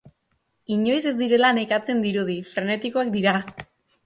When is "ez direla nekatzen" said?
1.11-2.01